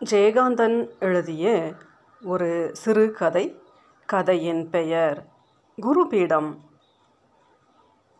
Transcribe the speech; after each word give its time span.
ஜெயகாந்தன் 0.00 0.76
எழுதிய 1.00 1.74
ஒரு 2.22 2.70
சிறுகதை 2.72 3.44
கதையின் 4.08 4.60
பெயர் 4.70 5.18
குருபீடம். 5.78 6.50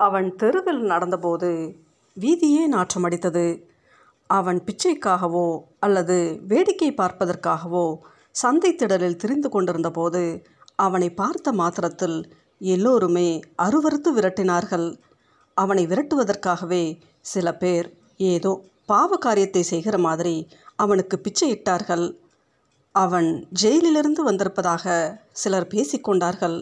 அவன் 0.00 0.28
தெருவில் 0.36 0.80
நடந்தபோது 0.90 1.50
வீதியே 2.16 2.62
நாற்றமடித்தது. 2.72 3.44
அவன் 4.30 4.60
பிச்சைக்காகவோ 4.60 5.46
அல்லது 5.78 6.16
வேடிக்கை 6.46 6.90
பார்ப்பதற்காகவோ 6.92 7.86
சந்தை 8.30 8.74
திடலில் 8.74 9.16
திரிந்து 9.16 9.48
கொண்டிருந்தபோது 9.48 10.22
அவனை 10.76 11.10
பார்த்த 11.10 11.52
மாத்திரத்தில் 11.52 12.18
எல்லோருமே 12.58 13.28
அருவருத்து 13.56 14.12
விரட்டினார்கள். 14.14 14.88
அவனை 15.56 15.86
விரட்டுவதற்காகவே 15.86 16.84
சில 17.20 17.54
பேர் 17.54 17.90
ஏதோ 18.16 18.54
பாவ 18.88 19.16
காரியத்தை 19.16 19.62
செய்கிற 19.62 19.96
மாதிரி 19.98 20.36
அவனுக்கு 20.76 21.16
பிச்சையிட்டார்கள். 21.24 22.06
அவன் 22.94 23.28
ஜெயிலிலிருந்து 23.62 24.22
வந்திருப்பதாக 24.22 24.84
சிலர் 25.32 25.70
பேசிக்கொண்டார்கள். 25.74 26.58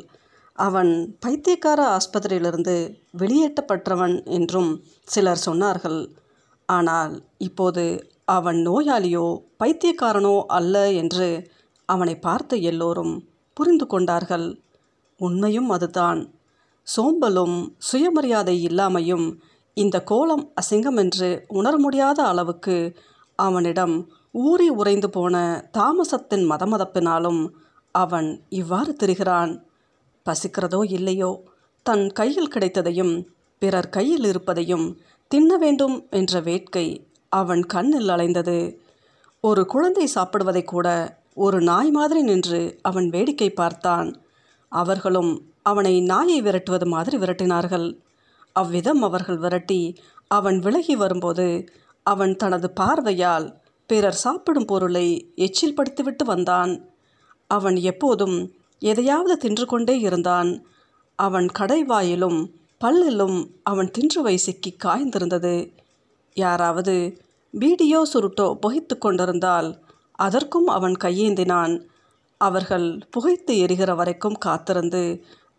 அவன் 0.58 0.92
பைத்தியக்கார 1.20 1.80
ஆஸ்பத்திரியிலிருந்து 1.96 2.76
வெளியேற்றப்பட்டவன் 3.18 4.16
என்றும் 4.36 4.70
சிலர் 5.04 5.44
சொன்னார்கள். 5.46 6.00
ஆனால் 6.68 7.14
இப்போது 7.38 7.84
அவன் 8.28 8.58
நோயாளியோ 8.66 9.27
பைத்தியக்காரனோ 9.62 10.36
அல்ல 10.58 10.84
என்று 10.92 11.28
அவனை 11.88 12.14
பார்த்த 12.18 12.56
எல்லோரும் 12.70 13.14
புரிந்து 13.56 13.86
கொண்டார்கள். 13.86 14.46
உண்மையும் 15.20 15.68
அதுதான். 15.70 16.20
சோம்பலும் 16.86 17.58
சுயமரியாதை 17.88 18.54
இல்லாமையும் 18.68 19.27
இந்த 19.74 20.02
கோலம் 20.02 20.52
அசிங்கம் 20.60 20.96
என்று 20.96 21.45
உணர 21.48 21.78
முடியாத 21.78 22.23
அளவுக்கு 22.23 22.96
அவனிடம் 23.37 24.10
ஊறி 24.33 24.69
உறைந்து 24.69 25.10
போன 25.10 25.64
தாமசத்தின் 25.73 26.50
மதமதப்பினாலும் 26.50 27.48
அவன் 27.91 28.44
இவ்வாறு 28.48 28.97
திரிகிறான். 29.03 29.62
பசிக்கிறதோ 30.25 30.92
இல்லையோ? 30.92 31.42
தன் 31.83 32.12
கையில் 32.12 32.53
கிடைத்ததையும் 32.53 33.25
பிறர் 33.58 33.89
கையில் 33.89 34.25
இருப்பதையும் 34.25 35.00
தின்ன 35.28 35.56
வேண்டும் 35.56 36.06
என்ற 36.11 36.41
வேட்கை 36.41 37.06
அவன் 37.28 37.66
கண்ணில் 37.66 38.09
அலைந்தது. 38.09 38.77
ஒரு 39.41 39.66
குழந்தை 39.66 40.09
சாப்பிடுவதை 40.14 40.64
கூட 40.64 41.19
ஒரு 41.34 41.61
நாய் 41.61 41.91
மாதிரி 41.91 42.22
நின்று 42.22 42.78
அவன் 42.83 43.11
வேடிக்கை 43.11 43.50
பார்த்தான். 43.50 44.22
அவர்களும் 44.69 45.53
அவனை 45.62 46.00
நாயை 46.00 46.42
விரட்டுவது 46.42 46.86
மாதிரி 46.86 47.16
விரட்டினார்கள். 47.16 48.03
அவ்விதம் 48.56 49.02
அவர்கள் 49.02 49.38
விரட்டி 49.38 49.83
அவன் 50.30 50.58
விலகி 50.58 50.94
வரும்போது 50.97 51.47
அவன் 52.06 52.34
தனது 52.36 52.69
பார்வையால் 52.70 53.47
பிறர் 53.91 54.20
சாப்பிடும் 54.24 54.64
பொருளை 54.64 55.06
எச்சில் 55.36 55.77
படுத்துவிட்டு 55.77 56.24
வந்தான். 56.24 56.72
அவன் 57.50 57.77
எப்போதும் 57.77 58.36
எதையாவது 58.82 59.34
தின்று 59.36 59.66
கொண்டே 59.66 59.97
இருந்தான். 60.00 60.50
அவன் 61.19 61.48
கடைவாயிலும் 61.58 62.38
பல்லிலும் 62.80 63.38
அவன் 63.62 63.91
தின்றுவை 63.98 64.34
சிக்கி 64.34 64.77
காய்ந்திருந்தது. 64.84 65.55
யாராவது 66.36 66.94
வீடியோ 67.55 67.98
சுருட்டோ 68.12 68.47
புகைத்து 68.55 68.94
கொண்டிருந்தால் 68.98 69.69
அதற்கும் 70.19 70.66
அவன் 70.66 70.97
கையேந்தினான். 71.05 71.75
அவர்கள் 72.41 72.88
புகைத்து 73.10 73.52
எரிகிற 73.58 73.91
வரைக்கும் 73.94 74.38
காத்திருந்து 74.38 75.05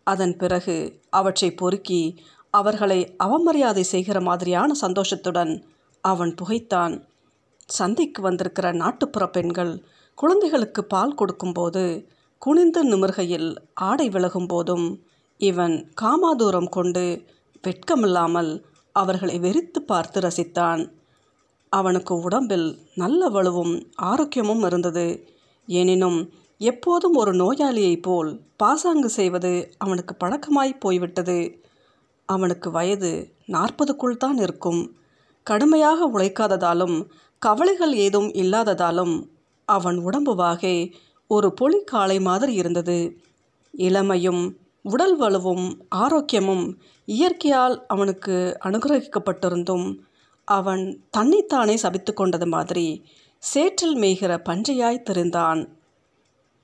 அதன் 0.06 0.34
பிறகு 0.36 0.76
அவற்றை 1.10 1.48
பொறுக்கி 1.54 2.02
அவர்களை 2.50 3.16
அவமரியாதை 3.24 3.80
செய்கிற 3.80 4.20
மாதிரியான 4.20 4.74
சந்தோஷத்துடன் 4.74 5.64
அவன் 6.00 6.34
புகைத்தான். 6.42 7.02
சந்தைக்கு 7.66 8.22
வந்திருக்கிற 8.22 8.72
நாட்டுப்புற 8.72 9.28
பெண்கள் 9.28 9.82
குழந்தைகளுக்கு 10.14 10.84
பால் 10.84 11.14
கொடுக்கும்போது 11.14 12.08
குனிந்து 12.38 12.96
நிமிர்கையில் 12.96 13.56
ஆடை 13.74 14.08
விலகும் 14.08 14.46
போதும் 14.46 15.04
இவன் 15.38 15.92
காமாதூரம் 16.02 16.68
கொண்டு 16.68 17.24
வெட்கமில்லாமல் 17.62 18.62
அவர்களை 18.92 19.38
வெறித்து 19.38 19.78
பார்த்து 19.86 20.20
ரசித்தான். 20.20 20.92
அவனுக்கு 21.68 22.14
உடம்பில் 22.14 22.78
நல்ல 22.94 23.28
வலுவும் 23.28 23.86
ஆரோக்கியமும் 24.02 24.66
இருந்தது. 24.66 25.28
எனினும் 25.66 26.32
எப்போதும் 26.58 27.14
ஒரு 27.14 27.32
நோயாளியைப் 27.32 28.02
போல் 28.02 28.40
பாசாங்கு 28.56 29.08
செய்வது 29.08 29.72
அவனுக்கு 29.78 30.16
பழக்கமாய் 30.24 30.80
போய்விட்டது. 30.80 31.64
அவனுக்கு 32.26 32.70
வயது 32.70 33.10
நாற்பதுக்குள் 33.52 34.16
தான் 34.16 34.36
இருக்கும். 34.36 34.80
கடுமையாக 35.46 36.08
உழைக்காததாலும் 36.12 36.96
கவலைகள் 37.42 37.94
ஏதும் 37.94 38.28
இல்லாததாலும் 38.32 39.14
அவன் 39.64 39.98
உடம்பு 39.98 40.34
வாகை 40.34 40.76
ஒரு 41.30 41.48
பொலி 41.52 41.80
காளை 41.84 42.20
மாதிரி 42.20 42.52
இருந்தது. 42.54 42.98
இளமையும் 43.74 44.42
உடல் 44.84 45.16
வலுவும் 45.20 45.66
ஆரோக்கியமும் 45.94 46.66
இயற்கையால் 47.08 47.76
அவனுக்கு 47.86 48.36
அனுகிரகிக்கப்பட்டிருந்தும் 48.64 49.86
அவன் 50.48 50.84
தன்னைத்தானே 51.10 51.76
சபித்து 51.76 52.12
கொண்டது 52.12 52.46
மாதிரி 52.46 52.88
சேற்றில் 53.42 53.96
மேய்கிற 53.96 54.32
பஞ்சையாய் 54.48 55.06
திரிந்தான். 55.10 55.62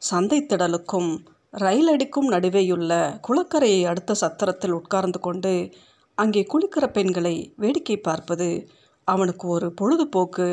சந்தை 0.02 0.38
திடலுக்கும் 0.42 1.10
ரயில் 1.54 1.88
அடிக்கும் 1.88 2.28
நடுவேயுள்ள 2.30 2.92
குளக்கரையை 3.26 3.80
அடுத்த 3.86 4.14
சத்திரத்தில் 4.14 4.70
உட்கார்ந்து 4.70 5.18
கொண்டு 5.20 5.52
அங்கே 6.18 6.42
குளிக்கிற 6.52 6.84
பெண்களை 6.92 7.34
வேடிக்கை 7.56 7.96
பார்ப்பது 7.96 8.48
அவனுக்கு 9.08 9.48
ஒரு 9.48 9.68
பொழுதுபோக்கு. 9.80 10.48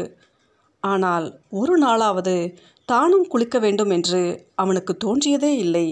ஆனால் 0.83 1.27
ஒரு 1.49 1.73
நாளாவது 1.77 2.35
தானும் 2.89 3.27
குளிக்க 3.27 3.57
வேண்டும் 3.59 3.89
என்று 3.89 4.21
அவனுக்கு 4.55 4.93
தோன்றியதே 4.97 5.51
இல்லை. 5.57 5.87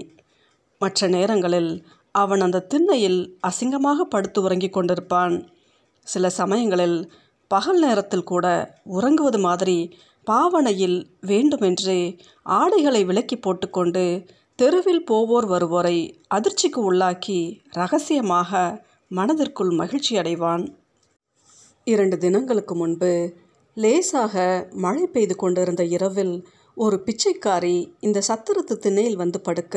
மற்ற 0.80 1.08
நேரங்களில் 1.08 1.72
அவன் 2.14 2.40
அந்த 2.40 2.64
திண்ணையில் 2.72 3.20
அசிங்கமாக 3.46 4.04
படுத்து 4.04 4.38
உறங்கிக் 4.42 4.76
கொண்டிருப்பான். 4.76 5.34
சில 6.06 6.28
சமயங்களில் 6.30 6.98
பகல் 7.50 7.80
நேரத்தில் 7.80 8.24
கூட 8.24 8.46
உறங்குவது 8.96 9.38
மாதிரி 9.38 9.78
பாவனையில் 10.26 10.98
வேண்டுமென்றே 11.20 12.00
ஆடைகளை 12.56 13.04
விலக்கி 13.04 13.36
போட்டுக்கொண்டு 13.36 14.04
தெருவில் 14.58 15.04
போவோர் 15.10 15.46
வருவோரை 15.46 15.98
அதிர்ச்சிக்கு 16.34 16.80
உள்ளாக்கி 16.90 17.36
ரகசியமாக 17.70 18.60
மனதிற்குள் 19.08 19.70
மகிழ்ச்சி 19.70 20.16
அடைவான். 20.18 20.64
இரண்டு 21.84 22.18
தினங்களுக்கு 22.18 22.74
முன்பு 22.74 23.10
லேசாக 23.76 24.34
மழை 24.72 25.06
பெய்து 25.06 25.34
கொண்டிருந்த 25.36 25.84
இரவில் 25.84 26.34
ஒரு 26.76 26.96
பிச்சைக்காரி 27.06 27.76
இந்த 28.00 28.22
சத்திரத்து 28.28 28.76
திண்ணையில் 28.78 29.16
வந்து 29.16 29.40
படுக்க 29.40 29.76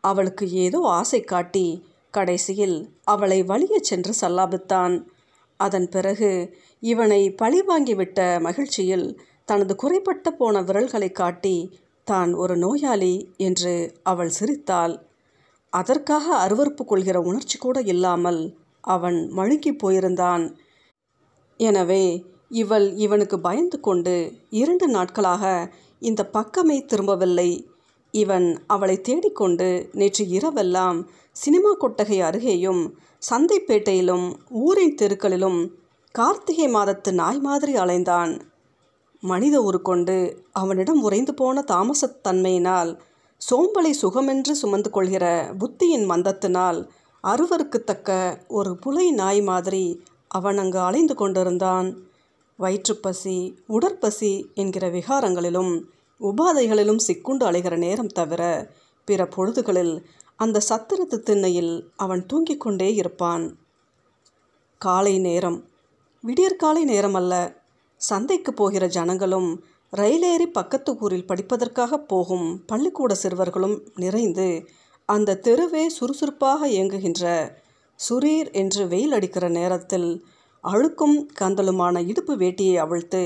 அவளுக்கு 0.00 0.50
ஏதோ 0.64 0.80
ஆசை 0.98 1.20
காட்டி 1.24 1.66
கடைசியில் 2.10 2.76
அவளை 3.04 3.42
வழிய 3.42 3.78
சென்று 3.80 4.14
சல்லாபித்தான். 4.20 4.96
அதன் 5.56 5.88
பிறகு 5.88 6.32
இவனை 6.80 7.30
பழி 7.30 7.60
வாங்கிவிட்ட 7.60 8.40
மகிழ்ச்சியில் 8.40 9.06
தனது 9.44 9.74
குறைப்பட்ட 9.74 10.30
போன 10.30 10.62
விரல்களை 10.62 11.12
காட்டி 11.12 11.56
தான் 12.06 12.30
ஒரு 12.34 12.54
நோயாளி 12.56 13.14
என்று 13.38 13.74
அவள் 14.02 14.32
சிரித்தாள். 14.38 14.94
அதற்காக 15.72 16.26
அருவறுப்பு 16.44 16.82
கொள்கிற 16.84 17.18
உணர்ச்சி 17.20 17.56
கூட 17.58 17.78
இல்லாமல் 17.92 18.40
அவன் 18.84 19.18
மழுங்கி 19.36 19.72
போயிருந்தான். 19.82 20.44
எனவே 21.60 22.04
இவள் 22.62 22.86
இவனுக்கு 22.96 23.36
பயந்து 23.40 23.78
கொண்டு 23.80 24.14
இரண்டு 24.52 24.86
நாட்களாக 24.88 25.44
இந்த 26.02 26.22
பக்கமே 26.36 26.76
திரும்பவில்லை. 26.84 27.50
இவன் 28.14 28.48
அவளை 28.66 28.96
தேடிக்கொண்டு 29.00 29.68
நேற்று 29.92 30.24
இரவெல்லாம் 30.36 30.98
சினிமா 31.36 31.70
கொட்டகை 31.74 32.18
அருகேயும் 32.22 32.82
சந்தைப்பேட்டையிலும் 33.22 34.26
ஊரின் 34.62 34.98
தெருக்களிலும் 35.00 35.60
கார்த்திகை 36.14 36.66
மாதத்து 36.68 37.10
நாய் 37.12 37.40
மாதிரி 37.40 37.74
அலைந்தான். 37.74 38.32
மனித 39.22 39.62
உருக்கொண்டு 39.62 40.46
அவனிடம் 40.52 41.02
உறைந்து 41.02 41.34
போன 41.34 41.64
தாமசத்தன்மையினால் 41.66 42.98
சோம்பலை 43.50 43.90
சுகமென்று 43.90 44.54
சுமந்து 44.54 44.90
கொள்கிற 44.90 45.54
புத்தியின் 45.54 46.08
மந்தத்தினால் 46.08 46.88
அருவருக்குத்தக்க 47.22 48.38
ஒரு 48.48 48.76
புலை 48.76 49.10
நாய் 49.10 49.42
மாதிரி 49.42 50.02
அவன் 50.28 50.58
அங்கு 50.58 50.78
அலைந்து 50.78 51.14
கொண்டிருந்தான். 51.14 51.96
வயிற்றுப்பசி 52.56 53.58
உடற்பசி 53.68 54.54
என்கிற 54.54 54.90
விகாரங்களிலும் 54.90 55.82
உபாதைகளிலும் 56.20 57.00
சிக்குண்டு 57.06 57.44
அலைகிற 57.44 57.76
நேரம் 57.76 58.06
தவிர 58.06 58.70
பிற 59.04 59.28
பொழுதுகளில் 59.36 60.02
அந்த 60.36 60.60
சத்திரத்து 60.68 61.22
திண்ணையில் 61.22 61.90
அவன் 61.96 62.26
தூங்கிக் 62.26 62.60
கொண்டே 62.60 62.94
இருப்பான். 62.94 63.44
காலை 64.78 65.18
நேரம். 65.18 65.64
விடியற்காலை 66.20 66.84
நேரம் 66.84 67.14
அல்ல 67.14 67.61
சந்தைக்கு 68.02 68.52
போகிற 68.52 68.84
ஜனங்களும் 68.88 69.50
ரயிலேறி 69.92 70.46
பக்கத்து 70.50 70.90
ஊரில் 71.00 71.26
படிப்பதற்காக 71.26 71.98
போகும் 72.04 72.46
பள்ளிக்கூட 72.66 73.12
சிறுவர்களும் 73.14 73.76
நிறைந்து 73.94 74.46
அந்த 75.08 75.38
தெருவே 75.38 75.84
சுறுசுறுப்பாக 75.88 76.68
இயங்குகின்ற 76.68 77.24
சுரீர் 78.00 78.50
என்று 78.52 78.82
வெயில் 78.88 79.12
அடிக்கிற 79.12 79.46
நேரத்தில் 79.50 80.08
அழுக்கும் 80.64 81.16
கந்தலுமான 81.38 81.96
இடுப்பு 82.02 82.34
வேட்டியை 82.36 82.76
அவிழ்த்து 82.76 83.22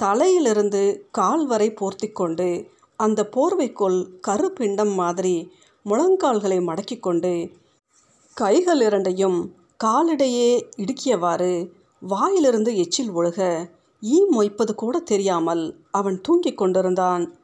தலையிலிருந்து 0.00 0.82
கால் 1.10 1.44
வரை 1.46 1.68
போர்த்தி 1.72 2.08
கொண்டு 2.12 2.48
அந்த 2.98 3.20
போர்வைக்குள் 3.34 3.98
கருப்பிண்டம் 4.20 4.94
மாதிரி 4.94 5.36
முழங்கால்களை 5.86 6.58
மடக்கி 6.60 6.96
கொண்டு 6.98 7.34
கைகள் 8.36 8.82
இரண்டையும் 8.82 9.38
காலிடையே 9.80 10.50
இடுக்கியவாறு 10.76 11.52
வாயிலிருந்து 12.02 12.70
எச்சில் 12.76 13.12
ஒழுக 13.14 13.40
ஈ 14.02 14.28
மொய்ப்பது 14.30 14.74
கூட 14.74 14.98
தெரியாமல் 14.98 15.84
அவன் 15.90 16.20
தூங்கிக் 16.20 16.56
கொண்டிருந்தான். 16.56 17.38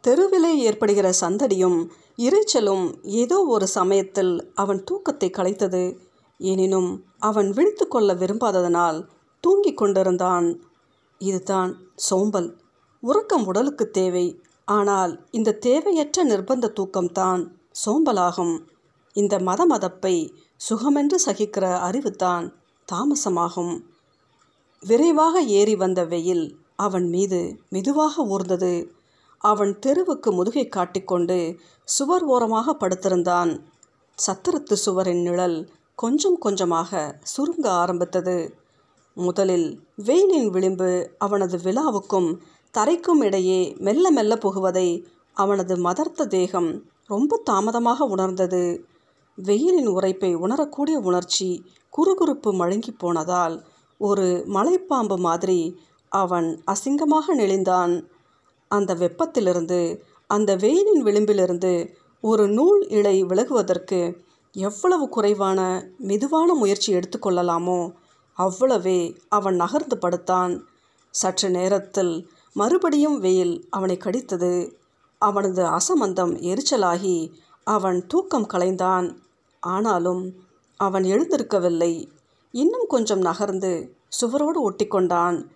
தெருவிலே 0.00 0.58
ஏற்படுகிற 0.58 1.12
சந்தடியும் 1.20 1.78
இறைச்சலும் 2.18 2.84
ஏதோ 3.02 3.44
ஒரு 3.44 3.66
சமயத்தில் 3.66 4.52
அவன் 4.54 4.84
தூக்கத்தை 4.84 5.30
கலைத்தது. 5.30 5.98
எனினும் 6.38 7.04
அவன் 7.18 7.50
விழித்து 7.50 7.88
கொள்ள 7.88 8.14
விரும்பாததனால் 8.14 9.04
தூங்கிக் 9.40 9.76
கொண்டிருந்தான். 9.76 10.60
இதுதான் 11.18 11.76
சோம்பல். 11.96 12.56
உறக்கம் 13.00 13.46
உடலுக்கு 13.46 13.90
தேவை. 13.90 14.40
ஆனால் 14.64 15.24
இந்த 15.30 15.52
தேவையற்ற 15.52 16.24
நிர்பந்த 16.24 16.66
தூக்கம்தான் 16.78 17.42
சோம்பலாகும். 17.84 18.54
இந்த 19.12 19.38
மத 19.38 19.66
மதப்பை 19.66 20.32
சுகமென்று 20.56 21.18
சகிக்கிற 21.26 21.66
அறிவுதான் 21.88 22.52
தாமசமாகும். 22.92 23.74
விரைவாக 24.86 25.42
ஏறி 25.58 25.74
வந்த 25.76 26.00
வெயில் 26.04 26.44
அவன் 26.76 27.06
மீது 27.08 27.38
மெதுவாக 27.68 28.24
ஊர்ந்தது. 28.26 28.74
அவன் 29.40 29.72
தெருவுக்கு 29.78 30.32
முதுகை 30.32 30.64
காட்டிக்கொண்டு 30.68 31.38
சுவர் 31.88 32.24
ஓரமாக 32.24 32.74
படுத்திருந்தான். 32.74 33.52
சத்திரத்து 34.18 34.76
சுவரின் 34.84 35.22
நிழல் 35.22 35.58
கொஞ்சம் 35.94 36.38
கொஞ்சமாக 36.38 37.20
சுருங்க 37.36 37.66
ஆரம்பித்தது. 37.82 38.36
முதலில் 39.16 39.68
வெயிலின் 40.04 40.50
விளிம்பு 40.50 40.90
அவனது 41.18 41.56
விழாவுக்கும் 41.58 42.28
தரைக்கும் 42.74 43.22
இடையே 43.22 43.60
மெல்ல 43.78 44.10
மெல்ல 44.10 44.34
புகுவதை 44.36 44.88
அவனது 45.34 45.76
மதர்த்த 45.76 46.26
தேகம் 46.26 46.70
ரொம்ப 47.06 47.40
தாமதமாக 47.44 48.04
உணர்ந்தது. 48.04 48.64
வெயிலின் 49.38 49.88
உரைப்பை 49.88 50.30
உணரக்கூடிய 50.34 50.98
உணர்ச்சி 50.98 51.48
குறுகுறுப்பு 51.92 52.50
மழுங்கி 52.60 52.92
போனதால் 52.98 53.56
ஒரு 53.98 54.44
மலைப்பாம்பு 54.48 55.18
மாதிரி 55.18 55.80
அவன் 56.08 56.62
அசிங்கமாக 56.66 57.26
நெளிந்தான். 57.36 58.06
அந்த 58.68 58.94
வெப்பத்திலிருந்து 58.94 60.00
அந்த 60.26 60.56
வெயிலின் 60.56 61.02
விளிம்பிலிருந்து 61.02 61.94
ஒரு 62.20 62.48
நூல் 62.48 62.88
இழை 62.88 63.24
விலகுவதற்கு 63.24 64.24
எவ்வளவு 64.52 65.08
குறைவான 65.08 65.88
மெதுவான 65.98 66.54
முயற்சி 66.54 66.94
எடுத்துக்கொள்ளலாமோ 66.94 67.92
அவ்வளவே 68.38 69.16
அவன் 69.28 69.56
நகர்ந்து 69.56 69.98
படுத்தான். 69.98 70.64
சற்று 71.10 71.50
நேரத்தில் 71.50 72.30
மறுபடியும் 72.52 73.18
வெயில் 73.18 73.66
அவனை 73.70 73.96
கடித்தது. 73.96 74.72
அவனது 75.18 75.64
அசமந்தம் 75.64 76.34
எரிச்சலாகி 76.40 77.32
அவன் 77.64 78.06
தூக்கம் 78.06 78.46
கலைந்தான். 78.46 79.16
ஆனாலும் 79.60 80.34
அவன் 80.76 81.02
எழுந்திருக்கவில்லை. 81.02 82.06
இன்னும் 82.52 82.86
கொஞ்சம் 82.88 83.18
நகர்ந்து 83.18 83.96
சுவரோடு 84.20 84.70
ஒட்டிக்கொண்டான். 84.70 85.46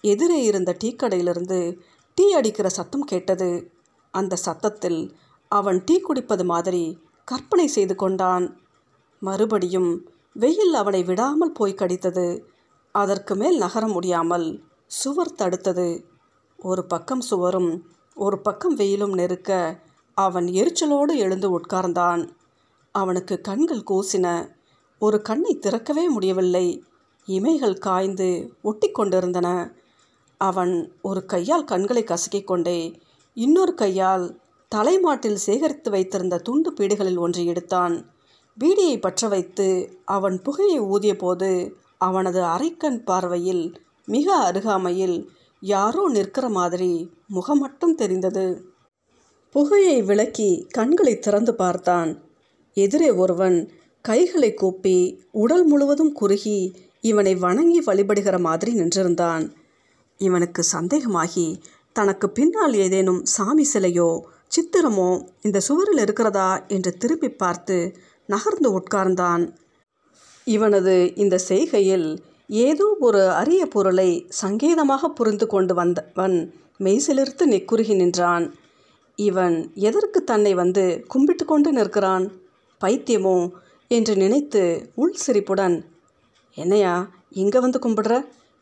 எதிரே 0.00 0.42
இருந்த 0.42 0.76
டீக்கடையிலிருந்து 0.84 1.78
டீ 2.14 2.32
அடிக்கிற 2.32 2.68
சத்தம் 2.68 3.04
கேட்டது. 3.04 3.70
அந்த 4.10 4.36
சத்தத்தில் 4.36 5.16
அவன் 5.48 5.82
டீ 5.84 6.00
குடிப்பது 6.00 6.44
மாதிரி 6.44 6.98
கற்பனை 7.24 7.66
செய்து 7.66 7.94
கொண்டான். 7.94 8.60
மறுபடியும் 9.20 10.10
வெயில் 10.32 10.74
அவனை 10.74 11.02
விடாமல் 11.02 11.52
போய் 11.52 11.74
கடித்தது. 11.74 12.40
அதற்கு 12.92 13.34
மேல் 13.34 13.58
நகர 13.58 13.88
முடியாமல் 13.88 14.62
சுவர் 14.86 15.38
தடுத்தது. 15.38 16.04
ஒரு 16.56 16.84
பக்கம் 16.84 17.20
சுவரும் 17.20 17.90
ஒரு 18.14 18.40
பக்கம் 18.40 18.74
வெயிலும் 18.74 19.12
நெருக்க 19.12 19.80
அவன் 20.14 20.44
எரிச்சலோடு 20.44 21.14
எழுந்து 21.14 21.58
உட்கார்ந்தான். 21.58 22.28
அவனுக்கு 22.92 23.40
கண்கள் 23.40 23.84
கூசின. 23.90 24.54
ஒரு 25.04 25.18
கண்ணை 25.22 25.52
திறக்கவே 25.58 26.08
முடியவில்லை. 26.08 26.66
இமைகள் 27.28 27.78
காய்ந்து 27.78 28.28
ஒட்டி 28.62 28.90
கொண்டிருந்தன. 28.90 29.48
அவன் 30.40 30.74
ஒரு 31.02 31.20
கையால் 31.24 31.64
கண்களை 31.64 32.02
கசக்கிக் 32.04 32.44
கொண்டே 32.44 32.78
இன்னொரு 33.36 33.74
கையால் 33.74 34.40
தலைமாட்டில் 34.68 35.42
சேகரித்து 35.46 35.90
வைத்திருந்த 35.90 36.38
துண்டு 36.38 36.70
பீடிகளில் 36.72 37.18
ஒன்றை 37.18 37.44
எடுத்தான். 37.46 37.94
பீடியை 38.60 39.00
பற்ற 39.00 39.28
வைத்து 39.28 39.66
அவன் 40.04 40.42
புகையை 40.42 40.78
ஊதிய 40.80 41.16
போது 41.16 41.50
அவனது 41.98 42.40
அரைக்கண் 42.54 42.98
பார்வையில் 43.04 43.64
மிக 44.06 44.36
அருகாமையில் 44.50 45.18
யாரோ 45.60 46.04
நிற்கிற 46.08 46.46
மாதிரி 46.48 46.92
முகம் 47.28 47.58
மட்டும் 47.58 47.94
தெரிந்தது. 47.94 48.46
புகையை 49.54 49.98
விளக்கி 50.02 50.50
கண்களை 50.70 51.18
திறந்து 51.18 51.54
பார்த்தான். 51.54 52.10
எதிரே 52.76 53.10
ஒருவன் 53.22 53.58
கைகளை 54.04 54.54
கூப்பி 54.54 54.96
உடல் 55.32 55.64
முழுவதும் 55.64 56.12
குறுகி 56.12 56.58
இவனை 57.00 57.34
வணங்கி 57.34 57.80
வழிபடுகிற 57.80 58.40
மாதிரி 58.40 58.72
நின்றிருந்தான். 58.74 59.44
இவனுக்கு 60.18 60.62
சந்தேகமாகி 60.62 61.46
தனக்கு 61.92 62.30
பின்னால் 62.30 62.74
ஏதேனும் 62.74 63.24
சாமி 63.24 63.66
சிலையோ 63.72 64.10
சித்திரமோ 64.46 65.08
இந்த 65.42 65.60
சுவரில் 65.60 65.98
இருக்கிறதா? 65.98 66.64
என்று 66.68 66.96
திருப்பி 66.96 67.28
பார்த்து 67.28 67.76
நகர்ந்து 68.26 68.68
உட்கார்ந்தான். 68.78 69.44
இவனது 70.46 71.12
இந்த 71.14 71.38
செய்கையில் 71.48 72.08
ஏதோ 72.66 72.96
ஒரு 73.00 73.30
அரிய 73.30 73.66
பொருளை 73.66 74.26
சங்கேதமாக 74.42 75.08
புரிந்து 75.08 75.46
கொண்டு 75.46 75.74
வந்தவன் 75.74 76.36
மெய்சிலிருத்து 76.80 77.44
நெக்குறுகி 77.46 77.94
நின்றான். 77.94 78.46
இவன் 79.18 79.56
எதற்கு 79.74 80.24
தன்னை 80.24 80.54
வந்து 80.54 80.84
கும்பிட்டு 81.06 81.44
கொண்டு 81.44 81.72
நிற்கிறான்? 81.72 82.24
பைத்தியமோ 82.80 83.36
என்று 83.96 84.14
நினைத்து 84.16 84.62
உள் 84.94 85.16
சிரிப்புடன் 85.24 85.76
என்னையா 86.56 86.94
இங்கே 87.40 87.58
வந்து 87.58 87.78
கும்பிடுற? 87.78 88.14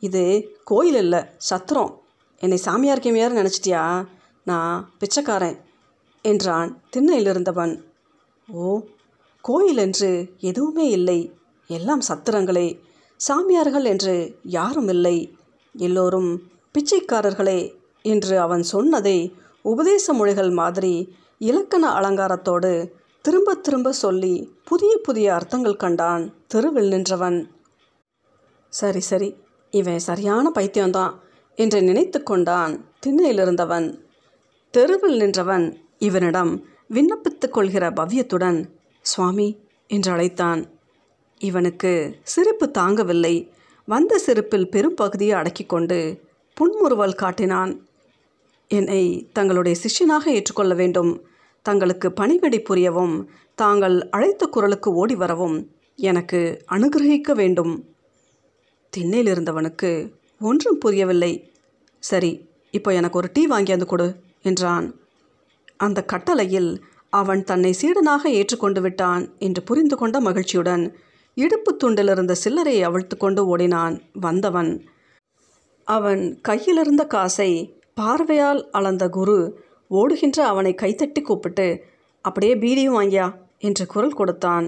இது 0.03 0.23
கோயில் 0.65 0.95
இல்லை 0.95 1.21
சத்திரம். 1.49 1.93
என்னை 2.43 2.59
சாமியார் 2.67 3.03
கேமியார் 3.05 3.39
நினச்சிட்டியா? 3.39 3.83
நான் 4.47 4.77
பிச்சைக்காரன் 4.99 5.59
என்றான் 6.25 6.71
திண்ணையில் 6.91 7.27
இருந்தவன். 7.27 7.75
ஓ 8.49 8.79
கோயில் 9.45 9.77
என்று 9.77 10.11
எதுவுமே 10.41 10.87
இல்லை. 10.89 11.19
எல்லாம் 11.71 12.03
சத்திரங்களே. 12.09 12.69
சாமியார்கள் 13.21 13.87
என்று 13.93 14.15
யாரும் 14.59 14.89
இல்லை. 14.89 15.17
எல்லோரும் 15.75 16.31
பிச்சைக்காரர்களே 16.75 17.61
என்று 18.05 18.35
அவன் 18.39 18.65
சொன்னதை 18.73 19.19
உபதேச 19.65 20.13
மொழிகள் 20.13 20.53
மாதிரி 20.61 20.95
இலக்கண 21.41 21.85
அலங்காரத்தோடு 21.99 22.73
திரும்ப 23.23 23.55
திரும்ப 23.55 23.93
சொல்லி 23.93 24.53
புதிய 24.65 24.99
புதிய 25.03 25.35
அர்த்தங்கள் 25.35 25.77
கண்டான் 25.77 26.35
தெருவில் 26.47 26.89
நின்றவன். 26.89 27.51
சரி 28.69 29.01
சரி 29.01 29.37
இவன் 29.71 29.99
சரியான 29.99 30.53
பைத்தியம்தான் 30.55 31.15
என்று 31.55 31.83
நினைத்து 31.83 32.23
கொண்டான் 32.23 32.85
திண்ணையிலிருந்தவன். 33.07 33.99
தெருவில் 34.71 35.17
நின்றவன் 35.17 35.79
இவனிடம் 35.99 36.65
விண்ணப்பித்துக் 36.91 37.49
கொள்கிற 37.49 37.91
பவ்யத்துடன் 37.91 38.71
சுவாமி 39.01 39.61
என்று 39.89 40.13
அழைத்தான். 40.13 40.71
இவனுக்கு 41.39 42.19
சிரிப்பு 42.23 42.71
தாங்கவில்லை. 42.79 43.49
வந்த 43.87 44.19
சிரிப்பில் 44.19 44.71
பெரும் 44.71 44.95
பகுதியை 44.95 45.33
அடக்கிக் 45.33 45.69
கொண்டு 45.69 46.21
புன்முறுவல் 46.55 47.15
காட்டினான். 47.15 47.87
என்னை 48.69 49.31
தங்களுடைய 49.33 49.81
சிஷ்யனாக 49.83 50.27
ஏற்றுக்கொள்ள 50.27 50.75
வேண்டும். 50.75 51.29
தங்களுக்கு 51.67 52.09
பணிவிடை 52.21 52.61
புரியவும் 52.69 53.17
தாங்கள் 53.55 53.97
அழைத்த 54.09 54.47
குரலுக்கு 54.47 54.91
ஓடி 54.95 55.15
வரவும் 55.15 55.57
எனக்கு 55.99 56.41
அனுகிரகிக்க 56.71 57.33
வேண்டும். 57.35 57.75
திண்ணையில் 58.93 59.31
இருந்தவனுக்கு 59.33 59.91
ஒன்றும் 60.41 60.79
புரியவில்லை. 60.79 61.33
சரி 62.03 62.33
இப்போ 62.71 62.91
எனக்கு 62.93 63.19
ஒரு 63.19 63.29
டீ 63.33 63.43
வாங்கியாந்து 63.47 63.87
கொடு 63.87 64.07
என்றான். 64.43 64.87
அந்த 65.77 65.99
கட்டளையில் 66.05 66.71
அவன் 67.13 67.43
தன்னை 67.45 67.71
சீடனாக 67.81 68.23
ஏற்றுக்கொண்டு 68.39 68.81
விட்டான் 68.81 69.23
என்று 69.39 69.61
புரிந்து 69.63 69.97
கொண்ட 69.97 70.17
மகிழ்ச்சியுடன் 70.21 70.85
இடுப்பு 71.37 71.71
துண்டிலிருந்த 71.77 72.35
சில்லறையை 72.45 72.83
அவிழ்த்து 72.83 73.17
கொண்டு 73.17 73.43
ஓடினான் 73.47 73.95
வந்தவன். 74.21 74.73
அவன் 75.89 76.23
கையிலிருந்த 76.41 77.03
காசை 77.07 77.51
பார்வையால் 77.95 78.61
அளந்த 78.71 79.05
குரு 79.09 79.39
ஓடுகின்ற 79.91 80.39
அவனை 80.47 80.73
கைத்தட்டி 80.83 81.21
கூப்பிட்டு 81.23 81.67
அப்படியே 82.25 82.55
பீடியும் 82.55 82.97
வாங்கியா 82.99 83.27
என்று 83.59 83.87
குரல் 83.87 84.19
கொடுத்தான். 84.21 84.67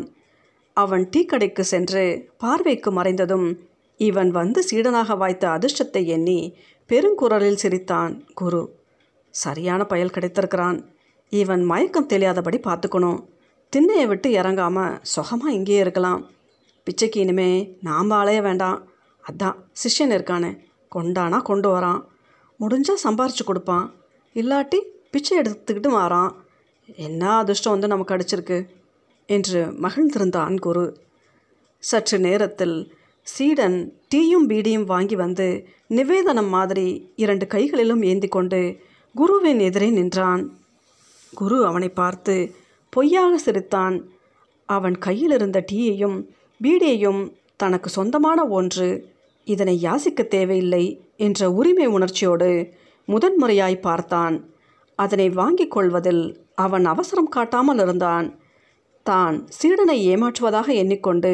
அவன் 0.76 1.08
டீ 1.10 1.20
கடைக்கு 1.24 1.64
சென்று 1.64 2.04
பார்வைக்கு 2.36 2.90
மறைந்ததும் 2.90 3.48
இவன் 3.96 4.30
வந்து 4.30 4.60
சீடனாக 4.70 5.16
வாய்த்த 5.16 5.44
அதிர்ஷ்டத்தை 5.48 6.02
எண்ணி 6.04 6.38
பெருங்குரலில் 6.90 7.60
சிரித்தான். 7.62 8.12
குரு 8.34 8.62
சரியான 9.34 9.84
பயல் 9.84 10.14
கிடைத்திருக்கிறான். 10.14 10.78
இவன் 11.32 11.62
மயக்கம் 11.64 12.08
தெளியாதபடி 12.12 12.58
பார்த்துக்கணும். 12.68 13.20
திண்ணையை 13.72 14.06
விட்டு 14.06 14.28
இறங்காம 14.30 14.78
சுகமாக 15.02 15.52
இங்கேயே 15.52 15.78
இருக்கலாம். 15.78 16.22
பிச்சைக்கு 16.86 17.18
இனிமே 17.24 17.50
நாம் 17.80 18.10
அலைய 18.10 18.40
வேண்டாம். 18.42 18.78
அதான் 19.24 19.58
சிஷ்யன் 19.82 20.14
இருக்கானே 20.16 20.50
கொண்டானா 20.92 21.38
கொண்டு 21.42 21.68
வரான். 21.68 22.00
முடிஞ்சால் 22.60 23.04
சம்பாரித்து 23.04 23.44
கொடுப்பான். 23.46 23.86
இல்லாட்டி 24.34 24.80
பிச்சை 25.12 25.38
எடுத்துக்கிட்டு 25.38 25.88
மாறான். 25.88 26.44
என்ன 26.96 27.36
அதிர்ஷ்டம் 27.36 27.72
வந்து 27.72 27.88
நமக்கு 27.88 28.14
அடிச்சிருக்கு? 28.14 28.66
என்று 29.26 29.64
மகிழ்ந்திருந்தான் 29.64 30.60
குரு 30.60 30.96
சற்று 31.78 32.18
நேரத்தில் 32.18 32.92
சீடன் 33.22 33.92
டீயும் 34.14 34.48
பீடியும் 34.48 34.84
வாங்கி 34.84 35.16
வந்து 35.16 35.66
நிவேதனம் 35.88 36.48
மாதிரி 36.48 37.12
இரண்டு 37.16 37.46
கைகளிலும் 37.46 38.02
ஏந்தி 38.02 38.28
கொண்டு 38.28 38.80
குருவின் 39.14 39.58
எதிரே 39.58 39.90
நின்றான். 39.90 40.58
குரு 41.34 41.66
அவனை 41.66 41.88
பார்த்து 41.88 42.54
பொய்யாக 42.90 43.38
சிரித்தான். 43.38 44.08
அவன் 44.66 44.98
கையில் 44.98 45.30
இருந்த 45.30 45.64
டீயையும் 45.72 46.24
பீடியையும் 46.62 47.32
தனக்கு 47.56 47.88
சொந்தமான 47.90 48.46
ஒன்று 48.46 48.88
இதனை 49.44 49.74
யாசிக்க 49.82 50.26
தேவையில்லை 50.26 50.84
என்ற 51.16 51.50
உரிமை 51.50 51.86
உணர்ச்சியோடு 51.86 52.72
முதன்முறையாய் 53.08 53.80
பார்த்தான். 53.80 54.51
அதனை 55.04 55.26
வாங்கிக் 55.30 55.70
கொள்வதில் 55.70 56.46
அவன் 56.54 56.84
அவசரம் 56.84 57.34
காட்டாமல் 57.36 57.78
இருந்தான். 57.78 58.40
தான் 59.02 59.36
சீடனை 59.58 59.96
ஏமாற்றுவதாக 60.12 60.68
எண்ணிக்கொண்டு 60.82 61.32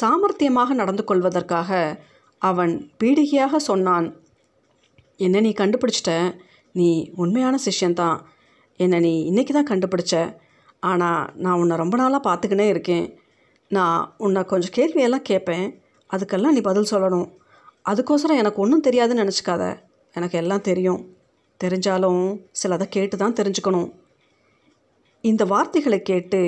சாமர்த்தியமாக 0.00 0.74
நடந்து 0.74 1.04
கொள்வதற்காக 1.04 1.70
அவன் 2.38 2.90
பீடிகையாக 3.00 3.56
சொன்னான். 3.56 4.06
என்ன 5.16 5.40
நீ 5.40 5.50
கண்டுபிடிச்சிட்ட. 5.58 6.12
நீ 6.72 7.10
உண்மையான 7.16 7.58
சிஷ்யன்தான். 7.64 8.18
என்னை 8.76 8.98
நீ 9.00 9.12
இன்றைக்கி 9.30 9.52
தான் 9.52 9.70
கண்டுபிடிச்ச. 9.70 10.14
ஆனால் 10.80 11.30
நான் 11.34 11.58
உன்னை 11.58 11.76
ரொம்ப 11.76 11.96
நாளாக 11.96 12.22
பார்த்துக்கினே 12.28 12.66
இருக்கேன். 12.68 13.06
நான் 13.68 14.14
உன்னை 14.18 14.40
கொஞ்சம் 14.44 14.74
கேள்வியெல்லாம் 14.78 15.28
கேட்பேன். 15.30 15.66
அதுக்கெல்லாம் 16.10 16.56
நீ 16.56 16.60
பதில் 16.60 16.92
சொல்லணும். 16.92 17.28
அதுக்கோசரம் 17.88 18.40
எனக்கு 18.42 18.62
ஒன்றும் 18.62 18.86
தெரியாதுன்னு 18.88 19.24
நினச்சிக்காத. 19.24 19.64
எனக்கு 20.14 20.36
எல்லாம் 20.38 20.66
தெரியும். 20.70 21.00
தெரிஞ்சாலும் 21.64 22.22
சிலதை 22.62 22.86
கேட்டு 22.88 23.16
தான் 23.16 23.38
தெரிஞ்சுக்கணும். 23.40 23.88
இந்த 25.24 25.44
வார்த்தைகளை 25.44 26.02
கேட்டு 26.02 26.40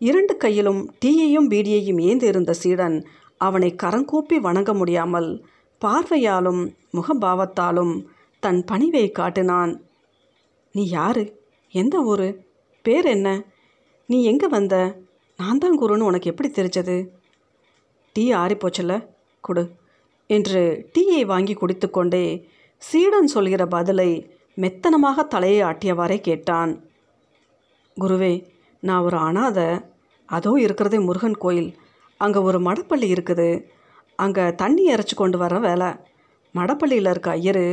இரண்டு 0.00 0.36
கையிலும் 0.36 0.80
டீயையும் 1.04 1.50
பீடியையும் 1.50 2.00
ஏந்தி 2.00 2.26
இருந்த 2.26 2.52
சீடன் 2.52 2.96
அவனை 3.38 3.76
கரங்கூப்பி 3.82 4.36
வணங்க 4.40 4.74
முடியாமல் 4.74 5.30
பார்வையாலும் 5.82 6.62
முகபாவத்தாலும் 6.92 7.94
தன் 8.42 8.64
பணிவை 8.72 9.10
காட்டினான். 9.10 9.72
நீ 10.74 10.84
யாரு? 10.88 11.24
எந்த 11.74 11.96
ஊர்? 12.02 12.28
பேர் 12.82 13.04
என்ன? 13.04 13.28
நீ 14.06 14.24
எங்கே 14.24 14.46
வந்த? 14.46 14.76
நான் 15.38 15.58
தான் 15.58 15.78
குருன்னு 15.78 16.08
உனக்கு 16.10 16.30
எப்படி 16.30 16.48
தெரிஞ்சது? 16.48 16.96
டீ 18.12 18.24
ஆறிப்போச்சல்ல 18.32 18.94
கொடு. 19.40 19.64
என்று 20.30 20.62
டீயை 20.94 21.22
வாங்கி 21.26 21.54
குடித்துக்கொண்டே 21.54 22.24
சீடன் 22.82 23.26
சொல்கிற 23.26 23.66
பதிலை 23.66 24.10
மெத்தனமாக 24.62 25.24
தலையை 25.34 25.60
ஆட்டியவாறே 25.70 26.18
கேட்டான். 26.28 26.72
குருவே 27.96 28.34
நான் 28.82 29.04
ஒரு 29.08 29.18
அனாதை. 29.28 29.68
அதோ 30.28 30.52
இருக்கிறதே 30.66 30.98
முருகன் 31.08 31.38
கோயில். 31.44 31.70
அங்கே 32.20 32.40
ஒரு 32.48 32.58
மடப்பள்ளி 32.68 33.08
இருக்குது. 33.14 33.48
அங்கே 34.18 34.44
தண்ணி 34.62 34.84
இறைச்சி 34.92 35.14
கொண்டு 35.16 35.38
வர 35.38 35.58
வேலை. 35.66 35.90
மடப்பள்ளியில் 36.54 37.10
இருக்க 37.12 37.30
ஐயர் 37.40 37.64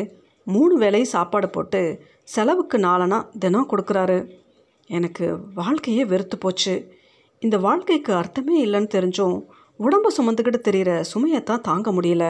மூணு 0.47 0.73
வேளையும் 0.83 1.13
சாப்பாடு 1.15 1.47
போட்டு 1.49 1.81
செலவுக்கு 2.33 2.77
நாலனா 2.77 3.19
தினம் 3.43 3.69
கொடுக்குறாரு. 3.71 4.17
எனக்கு 4.89 5.25
வாழ்க்கையே 5.59 6.03
வெறுத்து 6.11 6.37
போச்சு. 6.37 6.73
இந்த 7.41 7.57
வாழ்க்கைக்கு 7.65 8.11
அர்த்தமே 8.21 8.55
இல்லைன்னு 8.65 8.93
தெரிஞ்சும் 8.97 9.37
உடம்பை 9.79 10.09
சுமந்துக்கிட்டு 10.17 10.59
தெரிகிற 10.67 10.91
சுமையை 11.11 11.39
தான் 11.43 11.65
தாங்க 11.67 11.91
முடியல. 11.91 12.25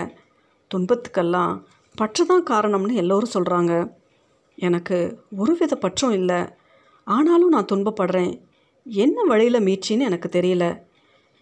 துன்பத்துக்கெல்லாம் 0.72 1.54
பற்று 1.96 2.24
தான் 2.26 2.48
காரணம்னு 2.52 2.94
எல்லோரும் 3.02 3.36
சொல்கிறாங்க 3.36 3.74
எனக்கு 4.56 5.20
ஒருவித 5.38 5.76
பற்றும் 5.76 6.12
இல்லை. 6.12 6.48
ஆனாலும் 7.04 7.50
நான் 7.50 7.72
துன்பப்படுறேன். 7.74 8.42
என்ன 8.86 9.24
வழியில் 9.24 9.64
மீட்சின்னு 9.64 10.08
எனக்கு 10.10 10.42
தெரியல. 10.42 10.84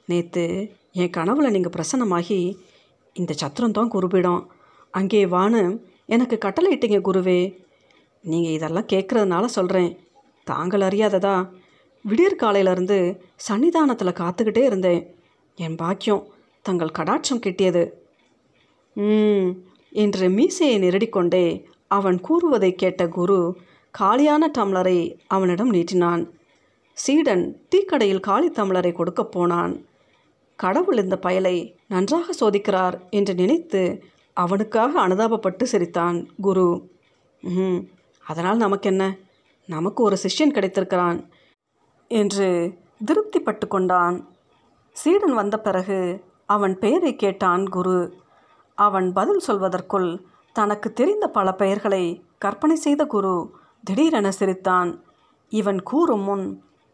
நேற்று 0.05 0.71
என் 0.91 1.15
கனவுல 1.17 1.49
நீங்கள் 1.49 1.73
பிரசன்னமாகி 1.77 2.57
இந்த 3.13 3.33
சத்திரம் 3.33 3.71
தான் 3.71 3.91
குருபிடம். 3.91 4.47
அங்கே 4.91 5.25
வான்னு 5.25 5.81
எனக்கு 6.05 6.37
கட்டளையிட்டீங்க 6.45 6.99
குருவே. 7.01 7.57
நீங்கள் 8.21 8.51
இதெல்லாம் 8.51 8.91
கேட்குறதுனால 8.93 9.45
சொல்கிறேன் 9.45 9.99
தாங்கள் 10.43 10.81
அறியாததா? 10.81 11.49
விடியற் 12.01 12.41
காலையிலேருந்து 12.41 13.19
சன்னிதானத்தில் 13.47 14.19
காத்துக்கிட்டே 14.19 14.63
இருந்தேன். 14.63 15.15
என் 15.55 15.75
பாக்கியம் 15.75 16.27
தங்கள் 16.61 16.95
கடாட்சம் 16.99 17.43
கிட்டியது. 17.45 17.91
ம் 18.93 19.63
என்று 19.89 20.29
மீசையை 20.29 20.79
நெருடிக்கொண்டே 20.79 21.65
அவன் 21.91 22.17
கூறுவதை 22.19 22.71
கேட்ட 22.75 23.03
குரு 23.07 23.39
காலியான 23.91 24.43
டம்ளரை 24.57 24.97
அவனிடம் 25.27 25.73
நீட்டினான். 25.73 26.23
சீடன் 26.97 27.43
டீக்கடையில் 27.71 28.25
காலி 28.27 28.49
டம்ளரை 28.49 28.91
கொடுக்கப் 28.93 29.31
போனான். 29.31 29.73
கடவுள் 30.59 30.97
இந்த 30.97 31.15
பயலை 31.25 31.55
நன்றாக 31.87 32.33
சோதிக்கிறார் 32.39 32.95
என்று 33.09 33.33
நினைத்து 33.33 33.81
அவனுக்காக 34.37 34.93
அனுதாபப்பட்டு 35.07 35.63
சிரித்தான் 35.63 36.17
குரு. 36.41 36.67
ம் 37.43 37.79
அதனால் 38.25 38.57
நமக்கென்ன? 38.57 39.03
நமக்கு 39.69 40.01
ஒரு 40.03 40.17
சிஷ்யன் 40.23 40.55
கிடைத்திருக்கிறான் 40.55 41.19
என்று 42.11 42.49
திருப்திப்பட்டு 43.05 43.67
கொண்டான். 43.67 44.17
சீடன் 44.95 45.33
வந்த 45.33 45.55
பிறகு 45.59 45.99
அவன் 46.49 46.73
பெயரை 46.79 47.13
கேட்டான் 47.15 47.63
குரு. 47.69 47.99
அவன் 48.77 49.07
பதில் 49.13 49.45
சொல்வதற்குள் 49.47 50.09
தனக்கு 50.55 50.93
தெரிந்த 50.93 51.27
பல 51.27 51.53
பெயர்களை 51.53 52.03
கற்பனை 52.37 52.75
செய்த 52.75 53.05
குரு 53.05 53.35
திடீரென 53.83 54.31
சிரித்தான். 54.31 54.89
இவன் 55.49 55.79
கூறும் 55.83 56.21
முன் 56.21 56.45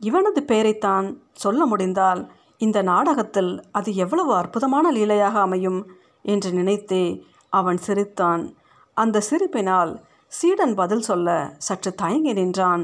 இவனது 0.02 0.42
பெயரைத்தான் 0.44 1.08
சொல்ல 1.34 1.66
முடிந்தால் 1.66 2.22
இந்த 2.58 2.82
நாடகத்தில் 2.82 3.52
அது 3.72 3.96
எவ்வளவு 3.96 4.34
அற்புதமான 4.34 4.92
லீலையாக 4.92 5.40
அமையும் 5.40 5.80
என்று 6.22 6.52
நினைத்தே 6.52 7.26
அவன் 7.50 7.78
சிரித்தான். 7.78 8.56
அந்த 8.94 9.22
சிரிப்பினால் 9.30 9.92
சீடன் 10.28 10.76
பதில் 10.76 11.02
சொல்ல 11.02 11.56
சற்று 11.58 11.92
தயங்கி 11.96 12.34
நின்றான். 12.34 12.84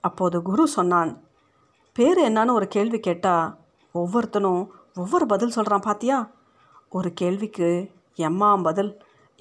அப்போது 0.00 0.42
குரு 0.42 0.64
சொன்னான் 0.68 1.10
பேர் 1.96 2.18
என்னன்னு 2.20 2.52
ஒரு 2.52 2.66
கேள்வி 2.68 3.00
கேட்டா 3.00 3.36
ஒவ்வொருத்தனும் 3.94 4.62
ஒவ்வொரு 4.94 5.26
பதில் 5.26 5.50
சொல்கிறான் 5.50 5.80
பாத்தியா? 5.80 6.18
ஒரு 6.88 7.12
கேள்விக்கு 7.12 7.68
எம்மாம் 8.16 8.62
பதில் 8.62 8.92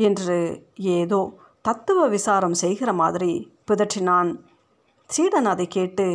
என்று 0.02 0.38
ஏதோ 0.76 1.20
தத்துவ 1.62 2.08
விசாரம் 2.08 2.54
செய்கிற 2.54 2.94
மாதிரி 2.94 3.32
பிதற்றினான். 3.68 4.30
சீடன் 5.08 5.46
அதை 5.46 5.68
கேட்டு 5.68 6.08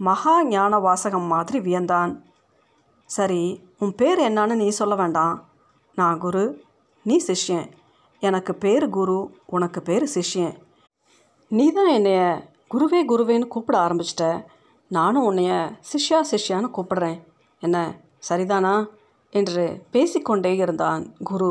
மகா 0.00 0.34
ஞான 0.44 0.78
வாசகம் 0.78 1.28
மாதிரி 1.34 1.58
வியந்தான். 1.58 2.12
சரி 3.06 3.42
உன் 3.78 3.94
பேர் 3.94 4.20
என்னன்னு 4.20 4.54
நீ 4.54 4.68
சொல்ல 4.68 4.94
வேண்டாம். 4.94 5.36
நான் 5.94 6.18
குரு 6.18 6.44
நீ 7.02 7.16
சிஷ்யன். 7.26 7.68
எனக்கு 8.20 8.54
பேர் 8.54 8.88
குரு 8.88 9.18
உனக்கு 9.46 9.80
பேர் 9.82 10.06
சிஷ்யன். 10.14 10.56
நீ 11.48 11.72
தான் 11.72 11.88
என்னைய 11.88 12.22
குருவே 12.74 13.00
குருவேன்னு 13.08 13.48
கூப்பிட 13.48 13.76
ஆரம்பிச்சிட்ட. 13.78 14.44
நானும் 14.88 15.26
உன்னைய 15.30 15.52
சிஷ்யா 15.90 16.20
சிஷ்யான்னு 16.30 16.70
கூப்பிடுறேன். 16.72 17.18
என்ன 17.60 17.78
சரிதானா? 18.28 18.74
என்று 19.30 19.64
பேசிக்கொண்டே 19.90 20.56
இருந்தான் 20.56 21.02
குரு. 21.24 21.50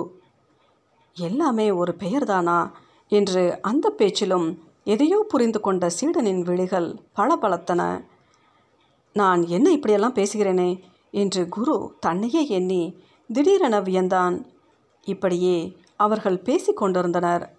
எல்லாமே 1.18 1.72
ஒரு 1.72 1.96
பெயர்தானா? 2.00 2.72
என்று 3.08 3.62
அந்த 3.62 3.90
பேச்சிலும் 3.90 4.64
எதையோ 4.84 5.26
புரிந்து 5.28 5.60
கொண்ட 5.60 5.90
சீடனின் 5.90 6.42
விழிகள் 6.42 6.96
பளபளத்தன. 7.16 8.04
நான் 9.14 9.48
என்ன 9.48 9.72
இப்படியெல்லாம் 9.72 10.14
பேசுகிறேனே? 10.14 10.80
என்று 11.12 11.50
குரு 11.50 11.96
தன்னையே 12.00 12.48
எண்ணி 12.48 13.00
திடீரென 13.34 13.82
வியந்தான். 13.82 14.46
இப்படியே 15.04 15.78
அவர்கள் 15.96 16.40
பேசி 16.40 16.74
கொண்டிருந்தனர். 16.74 17.56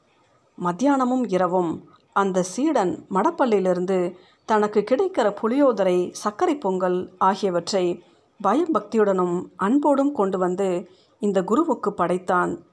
மத்தியானமும் 0.56 1.28
இரவும் 1.28 1.84
அந்த 2.12 2.42
சீடன் 2.42 3.06
மடப்பள்ளியிலிருந்து 3.10 4.16
தனக்கு 4.44 4.84
கிடைக்கிற 4.90 5.36
புளியோதரை 5.42 6.10
சர்க்கரை 6.10 6.58
பொங்கல் 6.58 7.14
ஆகியவற்றை 7.18 8.02
பயம் 8.40 8.74
பக்தியுடனும் 8.74 9.48
அன்போடும் 9.56 10.12
கொண்டு 10.12 10.38
வந்து 10.38 10.90
இந்த 11.20 11.42
குருவுக்கு 11.42 11.92
படைத்தான். 11.92 12.66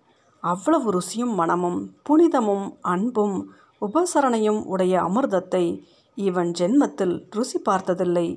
அவ்வளவு 0.46 0.88
ருசியும் 0.92 1.34
மனமும் 1.34 1.96
புனிதமும் 2.08 2.78
அன்பும் 2.82 3.38
உபசரணையும் 3.82 4.62
உடைய 4.64 5.02
அமிர்தத்தை 5.02 5.66
இவன் 6.16 6.52
ஜென்மத்தில் 6.60 7.16
ருசி 7.30 7.60
பார்த்ததில்லை. 7.60 8.28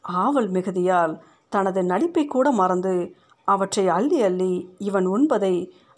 ஆவல் 0.00 0.50
மிகுதியால் 0.50 1.14
தனது 1.48 1.82
நடிப்பை 1.84 2.24
கூட 2.26 2.50
மறந்து 2.50 3.14
அவற்றை 3.44 3.88
அள்ளி 3.88 4.22
அள்ளி 4.22 4.52
இவன் 4.78 5.06
உண்பதை 5.06 5.54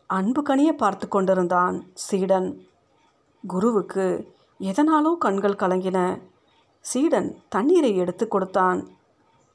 அன்பு 0.06 0.42
கனிய 0.42 0.70
பார்த்து 0.72 1.08
கொண்டிருந்தான் 1.08 1.76
சீடன். 1.94 2.48
குருவுக்கு 3.44 4.06
எதனாலோ 4.60 5.12
கண்கள் 5.18 5.60
கலங்கின. 5.62 5.98
சீடன் 6.80 7.28
தண்ணீரை 7.48 7.96
எடுத்து 7.96 8.28
கொடுத்தான். 8.28 8.80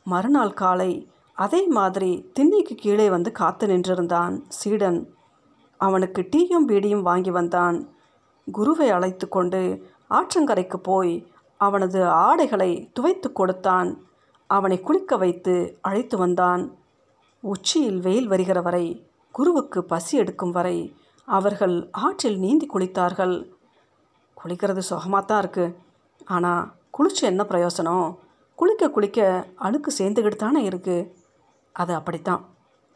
மறுநாள் 0.04 0.54
காலை 0.54 0.92
அதே 1.38 1.62
மாதிரி 1.68 2.12
திண்ணைக்கு 2.34 2.76
கீழே 2.76 3.10
வந்து 3.10 3.32
காத்து 3.32 3.68
நின்றிருந்தான் 3.68 4.36
சீடன். 4.48 5.00
அவனுக்கு 5.86 6.22
டீயும் 6.34 6.68
பீடியும் 6.70 7.08
வாங்கி 7.10 7.32
வந்தான். 7.38 7.78
குருவை 8.48 8.88
அழைத்து 8.96 9.26
கொண்டு 9.36 9.62
ஆற்றங்கரைக்கு 10.18 10.78
போய் 10.90 11.14
அவனது 11.60 12.00
ஆடைகளை 12.26 12.72
துவைத்து 12.96 13.28
கொடுத்தான். 13.40 13.90
அவனை 14.50 14.78
குளிக்க 14.88 15.18
வைத்து 15.24 15.54
அழைத்து 15.88 16.16
வந்தான். 16.24 16.64
உச்சியில் 17.44 18.00
வெயில் 18.06 18.28
வருகிற 18.34 18.60
வரை 18.68 18.86
குருவுக்கு 19.36 19.80
பசி 19.92 20.14
எடுக்கும் 20.22 20.54
வரை 20.58 20.78
அவர்கள் 21.28 21.76
ஆற்றில் 22.06 22.38
நீந்தி 22.44 22.66
குளித்தார்கள். 22.74 23.36
குளிக்கிறது 24.38 24.82
சுகமாக 24.90 25.24
தான் 25.26 25.42
இருக்குது 25.44 25.76
ஆனால் 26.36 26.68
குளிச்சு 26.96 27.24
என்ன 27.32 27.42
பிரயோசனம் 27.52 28.08
குளிக்க 28.58 28.90
குளிக்க 28.96 29.20
அழுக்கு 29.66 29.90
சேர்ந்துக்கிட்டு 30.00 30.40
தானே 30.44 30.62
இருக்குது 30.70 31.08
அது 31.76 31.92
அப்படித்தான். 32.00 32.42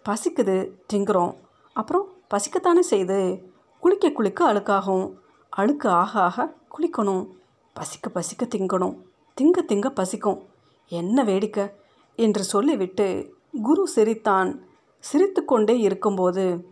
பசிக்குது 0.05 0.57
திங்குறோம். 0.91 1.33
அப்புறம் 1.75 2.05
பசிக்கத்தானே 2.29 2.79
செய்து 2.79 3.49
குளிக்க 3.79 4.11
குளிக்க 4.11 4.53
அழுக்காகும். 4.53 5.13
அழுக்கு 5.49 5.89
ஆக 5.89 6.19
ஆக 6.19 6.55
குளிக்கணும். 6.77 7.27
பசிக்க 7.73 8.09
பசிக்க 8.09 8.45
திங்கணும். 8.45 8.97
திங்க 9.41 9.61
திங்க 9.67 9.89
பசிக்கும். 9.89 10.47
என்ன 10.87 11.23
வேடிக்கை? 11.23 11.69
என்று 12.15 12.43
சொல்லிவிட்டு 12.43 13.33
குரு 13.61 13.87
சிரித்தான். 13.87 14.65
சிரித்து 14.99 15.45
கொண்டே 15.45 15.79
இருக்கும்போது 15.79 16.67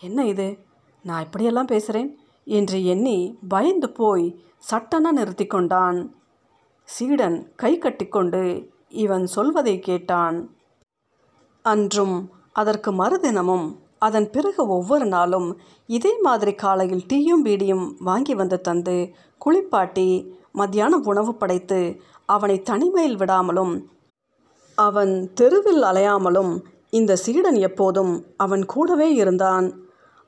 என்ன 0.00 0.26
இது? 0.26 0.58
நான் 1.02 1.22
இப்படியெல்லாம் 1.22 1.66
பேசுகிறேன் 1.66 2.18
என்று 2.44 2.84
எண்ணி 2.84 3.38
பயந்து 3.48 3.90
போய் 3.90 4.44
சட்டன 4.70 5.12
நிறுத்தி 5.12 5.46
கொண்டான். 5.46 6.14
சீடன் 6.84 7.52
கை 7.56 7.78
கட்டிக்கொண்டு 7.78 8.70
இவன் 8.88 9.26
சொல்வதை 9.26 9.78
கேட்டான். 9.78 10.56
அன்றும் 11.62 12.30
அதற்கு 12.52 12.92
மறுதினமும் 12.92 13.78
அதன் 14.00 14.30
பிறகு 14.30 14.66
ஒவ்வொரு 14.66 15.06
நாளும் 15.06 15.58
இதே 15.86 16.12
மாதிரி 16.22 16.54
காலையில் 16.54 17.04
டீயும் 17.12 17.44
பீடியும் 17.44 17.94
வாங்கி 17.98 18.34
வந்து 18.34 18.60
தந்து 18.60 19.10
குளிப்பாட்டி 19.38 20.32
மத்தியான 20.52 20.96
உணவு 20.96 21.34
படைத்து 21.34 22.00
அவனை 22.26 22.62
தனிமையில் 22.62 23.16
விடாமலும் 23.16 23.74
அவன் 24.74 25.32
தெருவில் 25.34 25.82
அலையாமலும் 25.82 26.52
இந்த 26.90 27.16
சீடன் 27.16 27.54
எப்போதும் 27.54 28.26
அவன் 28.36 28.66
கூடவே 28.66 29.14
இருந்தான். 29.14 29.66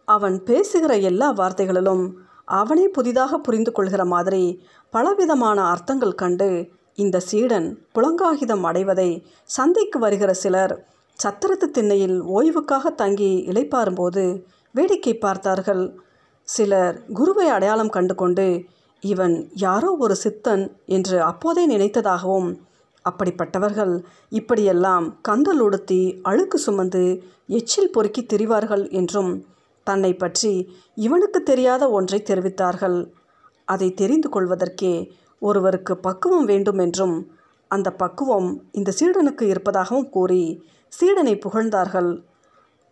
அவன் 0.05 0.43
பேசுகிற 0.43 0.97
எல்லா 0.97 1.31
வார்த்தைகளிலும் 1.31 2.13
அவனே 2.45 2.89
புதிதாக 2.89 3.39
புரிந்து 3.39 3.73
கொள்கிற 3.73 4.05
மாதிரி 4.05 4.63
பலவிதமான 4.91 5.65
அர்த்தங்கள் 5.65 6.15
கண்டு 6.15 6.69
இந்த 6.95 7.21
சீடன் 7.21 7.69
புலங்காகிதம் 7.95 8.63
அடைவதை 8.63 9.27
சந்தைக்கு 9.45 9.99
வருகிற 9.99 10.33
சிலர் 10.33 10.75
சத்திரத்து 11.19 11.67
திண்ணையில் 11.71 12.17
ஓய்வுக்காக 12.37 12.91
தங்கி 12.95 13.33
இளைப்பாரும்போது 13.51 14.23
வேடிக்கை 14.75 15.13
பார்த்தார்கள். 15.17 15.83
சிலர் 16.49 16.97
குருவை 17.13 17.47
அடையாளம் 17.49 17.93
கண்டு 17.97 18.15
கொண்டு 18.15 18.47
இவன் 19.03 19.37
யாரோ 19.57 19.91
ஒரு 20.05 20.15
சித்தன் 20.15 20.65
என்று 20.87 21.17
அப்போதே 21.23 21.63
நினைத்ததாகவும் 21.67 22.51
அப்படிப்பட்டவர்கள் 23.05 23.95
இப்படியெல்லாம் 24.31 25.07
கந்தல் 25.29 25.63
உடுத்தி 25.67 26.01
அழுக்கு 26.23 26.59
சுமந்து 26.59 27.05
எச்சில் 27.59 27.93
பொறுக்கி 27.95 28.23
திரிவார்கள் 28.25 28.85
என்றும் 28.91 29.33
தன்னை 29.87 30.13
பற்றி 30.15 30.53
இவனுக்கு 30.97 31.41
தெரியாத 31.43 31.83
ஒன்றை 31.91 32.21
தெரிவித்தார்கள். 32.23 32.99
அதை 33.69 33.89
தெரிந்து 33.95 34.29
கொள்வதற்கே 34.29 34.95
ஒருவருக்கு 35.43 35.95
பக்குவம் 36.07 36.45
வேண்டும் 36.45 36.81
என்றும் 36.87 37.17
அந்த 37.71 37.89
பக்குவம் 38.03 38.49
இந்த 38.79 38.91
சீடனுக்கு 38.99 39.45
இருப்பதாகவும் 39.53 40.11
கூறி 40.11 40.45
சீடனை 40.93 41.35
புகழ்ந்தார்கள். 41.45 42.11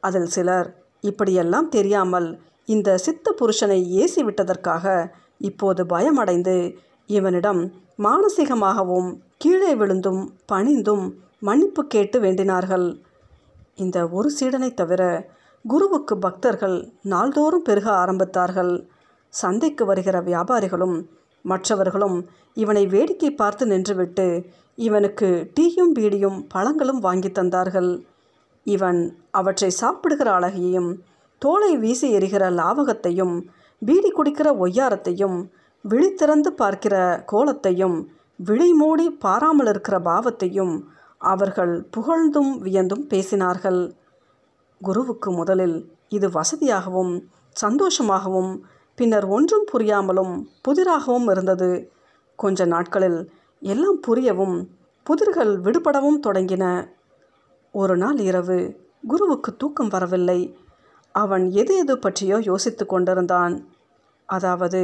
அதில் 0.03 0.31
சிலர் 0.35 0.69
இப்படியெல்லாம் 1.01 1.69
தெரியாமல் 1.69 2.29
இந்த 2.65 2.99
சித்த 2.99 3.33
புருஷனை 3.41 3.79
ஏசி 4.03 4.21
விட்டதற்காக 4.25 4.87
இப்போது 5.49 5.83
பயமடைந்து 5.87 6.57
இவனிடம் 7.07 7.61
மானசீகமாகவும் 7.99 9.09
கீழே 9.37 9.73
விழுந்தும் 9.75 10.23
பணிந்தும் 10.53 11.05
மன்னிப்பு 11.39 11.83
கேட்டு 11.87 12.19
வேண்டினார்கள். 12.21 12.87
இந்த 13.77 13.99
ஒரு 14.09 14.29
சீடனை 14.39 14.71
தவிர 14.75 15.03
குருவுக்கு 15.65 16.15
பக்தர்கள் 16.19 16.77
நாள்தோறும் 17.13 17.67
பெருக 17.69 17.87
ஆரம்பித்தார்கள். 18.03 18.73
சந்தைக்கு 19.35 19.85
வருகிற 19.85 20.17
வியாபாரிகளும் 20.21 20.97
மற்றவர்களும் 21.45 22.17
இவனை 22.55 22.85
வேடிக்கை 22.87 23.31
பார்த்து 23.33 23.65
நின்றுவிட்டு 23.67 24.27
இவனுக்கு 24.87 25.29
டீயும் 25.57 25.95
பீடியும் 25.99 26.39
பழங்களும் 26.49 27.01
வாங்கி 27.07 27.29
தந்தார்கள். 27.29 27.91
இவன் 28.67 29.01
அவற்றை 29.31 29.71
சாப்பிடுகிற 29.71 30.29
அழகையும் 30.33 30.91
தோலை 31.43 31.73
வீசி 31.77 32.09
எறிகிற 32.17 32.45
லாவகத்தையும் 32.61 33.35
பீடி 33.83 34.11
குடிக்கிற 34.13 34.49
ஒய்யாரத்தையும் 34.65 35.37
விழித்திறந்து 35.85 36.51
பார்க்கிற 36.61 36.97
கோலத்தையும் 37.33 37.97
விழி 38.37 38.69
மூடி 38.73 39.07
பாராமல் 39.25 39.67
இருக்கிற 39.67 39.97
பாவத்தையும் 39.99 40.75
அவர்கள் 41.21 41.75
புகழ்ந்தும் 41.95 42.53
வியந்தும் 42.63 43.05
பேசினார்கள். 43.13 43.81
குருவுக்கு 44.81 45.31
முதலில் 45.33 45.79
இது 46.09 46.29
வசதியாகவும் 46.29 47.13
சந்தோஷமாகவும் 47.57 48.53
பின்னர் 48.99 49.27
ஒன்றும் 49.37 49.67
புரியாமலும் 49.73 50.35
புதிராகவும் 50.65 51.29
இருந்தது. 51.31 51.71
கொஞ்ச 52.39 52.65
நாட்களில் 52.65 53.21
எல்லாம் 53.63 53.99
புரியவும் 54.07 54.57
புதிர்கள் 55.07 55.53
விடுபடவும் 55.61 56.21
தொடங்கின. 56.27 56.65
ஒரு 57.75 57.97
நாள் 57.97 58.19
இரவு 58.19 58.59
குருவுக்கு 59.09 59.51
தூக்கம் 59.57 59.89
வரவில்லை. 59.89 60.41
அவன் 61.15 61.45
எது 61.51 61.75
எது 61.79 61.99
பற்றியோ 61.99 62.37
யோசித்து 62.41 62.87
கொண்டிருந்தான். 62.87 63.55
அதாவது 64.29 64.81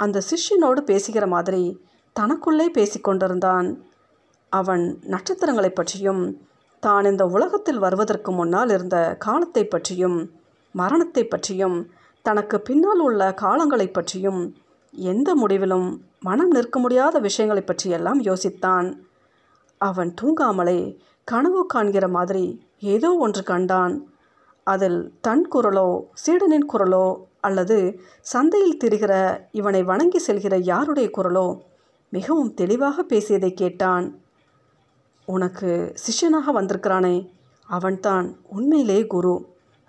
அந்த 0.00 0.22
சிஷ்யனோடு 0.30 0.80
பேசுகிற 0.80 1.26
மாதிரி 1.26 1.62
தனக்குள்ளே 2.16 2.66
பேசிக்கொண்டிருந்தான் 2.68 3.68
அவன் 4.52 4.84
நட்சத்திரங்களை 5.04 5.70
பற்றியும் 5.70 6.22
தான் 6.82 7.04
இந்த 7.04 7.24
உலகத்தில் 7.26 7.78
வருவதற்கு 7.78 8.30
முன்னால் 8.32 8.70
இருந்த 8.70 8.98
காலத்தை 9.16 9.64
பற்றியும் 9.64 10.18
மரணத்தை 10.74 11.24
பற்றியும் 11.24 11.76
தனக்கு 12.24 12.56
பின்னால் 12.60 12.98
உள்ள 12.98 13.22
காலங்களை 13.34 13.86
பற்றியும் 13.90 14.40
எந்த 14.94 15.30
முடிவிலும் 15.34 15.88
மனம் 16.28 16.52
நிற்க 16.56 16.76
முடியாத 16.78 17.16
விஷயங்களை 17.18 17.62
பற்றியெல்லாம் 17.64 18.20
யோசித்தான். 18.22 18.88
அவன் 19.80 20.10
தூங்காமலே 20.20 20.80
கனவு 21.28 21.62
காண்கிற 21.66 22.06
மாதிரி 22.08 22.44
ஏதோ 22.94 23.08
ஒன்று 23.24 23.42
கண்டான். 23.42 23.94
அதில் 24.66 25.00
தன் 25.20 25.44
குரலோ 25.54 25.88
சீடனின் 26.24 26.68
குரலோ 26.72 27.06
அல்லது 27.40 27.78
சந்தையில் 28.32 28.78
திரிகிற 28.84 29.12
இவனை 29.52 29.82
வணங்கி 29.90 30.20
செல்கிற 30.26 30.54
யாருடைய 30.70 31.08
குரலோ 31.16 31.46
மிகவும் 32.12 32.52
தெளிவாக 32.54 33.02
பேசியதை 33.02 33.50
கேட்டான். 33.54 34.06
உனக்கு 35.28 35.70
சிஷ்யனாக 36.04 36.52
வந்திருக்கிறானே 36.58 37.16
அவன்தான் 37.68 38.26
உண்மையிலே 38.56 39.00
குரு. 39.14 39.34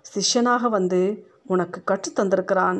சிஷ்யனாக 0.06 0.68
வந்து 0.76 1.00
உனக்கு 1.46 1.78
கற்றுத்தந்திருக்கிறான் 1.90 2.78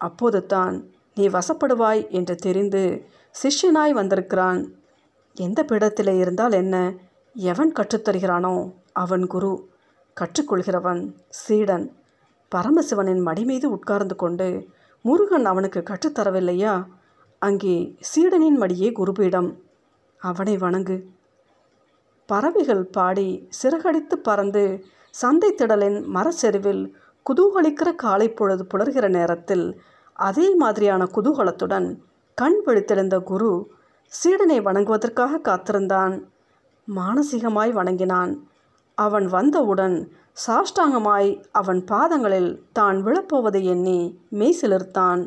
அப்போது 0.00 0.40
தான் 0.52 0.76
நீ 1.14 1.28
வசப்படுவாய் 1.28 2.10
என்று 2.10 2.36
தெரிந்து 2.36 3.04
சிஷ்யனாய் 3.42 3.90
வந்திருக்கிறான். 3.90 4.74
எந்த 5.34 5.64
பீடத்தில் 5.64 6.18
இருந்தால் 6.18 6.52
என்ன? 6.52 6.94
எவன் 7.34 7.72
கற்றுத்தருகிறானோ? 7.72 8.72
அவன் 8.92 9.26
குரு. 9.26 9.68
கற்றுக்கொள்கிறவன் 10.20 11.14
சீடன். 11.28 11.96
பரமசிவனின் 12.54 13.22
மடி 13.22 13.44
மீது 13.44 13.70
உட்கார்ந்து 13.70 14.16
கொண்டு 14.16 14.68
முருகன் 15.02 15.44
அவனுக்கு 15.44 15.82
கற்றுத்தரவில்லையா? 15.90 16.86
அங்கே 17.38 17.96
சீடனின் 18.00 18.60
மடியே 18.60 18.92
குருபீடம். 18.92 19.54
அவனை 20.18 20.56
வணங்கு. 20.56 21.02
பறவைகள் 22.26 22.82
பாடி 22.82 23.48
சிறகடித்து 23.62 24.14
பறந்து 24.14 24.84
சந்தை 25.10 25.54
திடலின் 25.54 26.04
மரச்செருவில் 26.14 26.92
குதூகலிக்கிற 27.26 27.94
காலை 27.94 28.28
பொழுது 28.28 28.66
புலர்கிற 28.74 29.08
நேரத்தில் 29.08 29.80
அதே 30.20 30.46
மாதிரியான 30.54 31.02
குதூகலத்துடன் 31.14 31.88
கண் 32.38 32.58
விழித்திருந்த 32.66 33.16
குரு 33.22 33.50
சீடனை 34.12 34.58
வணங்குவதற்காக 34.66 35.40
காத்திருந்தான். 35.40 36.14
மானசீகமாய் 36.88 37.72
வணங்கினான். 37.72 38.32
அவன் 38.98 39.26
வந்தவுடன் 39.26 39.96
சாஷ்டாங்கமாய் 40.44 41.30
அவன் 41.50 41.80
பாதங்களில் 41.84 42.50
தான் 42.72 42.98
விழப்போவதை 43.06 43.62
எண்ணி 43.74 43.98
மெய்சிலிர்த்தான். 44.40 45.22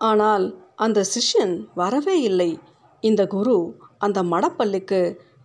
ஆனால் 0.00 0.46
அந்த 0.76 1.00
சிஷ்யன் 1.14 1.54
வரவே 1.74 2.16
இல்லை. 2.20 2.50
இந்த 3.02 3.22
குரு 3.26 3.56
அந்த 3.98 4.18
மடப்பள்ளிக்கு 4.32 5.00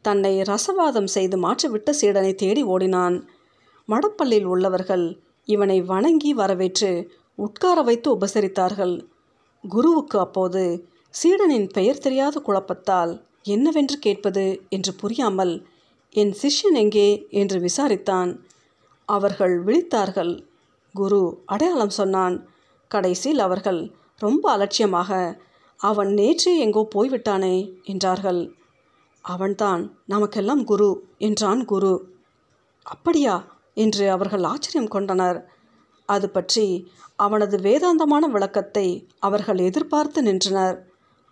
தன்னை 0.06 0.34
ரசவாதம் 0.50 1.10
செய்து 1.16 1.38
மாற்றிவிட்ட 1.38 1.90
சீடனை 2.02 2.32
தேடி 2.36 2.64
ஓடினான். 2.74 3.16
மடப்பள்ளியில் 3.90 4.50
உள்ளவர்கள் 4.54 5.06
இவனை 5.48 5.78
வணங்கி 5.92 6.32
வரவேற்று 6.34 6.92
உட்கார 7.38 7.82
வைத்து 7.82 8.18
உபசரித்தார்கள். 8.18 8.96
குருவுக்கு 9.64 10.20
அப்போது 10.20 10.90
சீடனின் 11.14 11.70
பெயர் 11.70 11.98
தெரியாத 11.98 12.40
குழப்பத்தால் 12.40 13.12
என்னவென்று 13.44 14.00
கேட்பது? 14.00 14.46
என்று 14.70 14.94
புரியாமல் 14.94 15.68
என் 16.16 16.34
சிஷ்யன் 16.42 16.74
எங்கே? 16.74 17.28
என்று 17.30 17.58
விசாரித்தான். 17.60 18.32
அவர்கள் 19.06 19.64
விழித்தார்கள். 19.64 20.34
குரு 20.96 21.22
அடையாளம் 21.46 21.90
சொன்னான். 21.90 22.48
கடைசியில் 22.88 23.40
அவர்கள் 23.40 23.94
ரொம்ப 24.22 24.44
அலட்சியமாக 24.52 25.12
அவன் 25.80 26.12
நேற்றே 26.14 26.54
எங்கோ 26.58 26.88
போய்விட்டானே 26.96 27.56
என்றார்கள். 27.84 28.42
அவன்தான் 29.22 29.82
நமக்கெல்லாம் 30.06 30.64
குரு 30.64 30.90
என்றான் 31.18 31.66
குரு. 31.66 31.94
அப்படியா? 32.86 33.36
என்று 33.74 34.12
அவர்கள் 34.12 34.44
ஆச்சரியம் 34.44 34.88
கொண்டனர். 34.88 35.40
அது 36.10 36.30
பற்றி 36.30 36.66
அவனது 37.20 37.58
வேதாந்தமான 37.58 38.26
விளக்கத்தை 38.26 39.08
அவர்கள் 39.20 39.58
எதிர்பார்த்து 39.58 40.22
நின்றனர். 40.22 40.78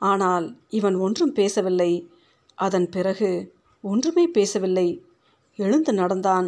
ஆனால் 0.01 0.45
இவன் 0.69 0.95
ஒன்றும் 0.95 1.33
பேசவில்லை. 1.33 1.91
அதன் 2.55 2.89
பிறகு 2.89 3.53
ஒன்றுமே 3.81 4.27
பேசவில்லை. 4.27 4.87
எழுந்து 5.59 5.93
நடந்தான். 5.93 6.47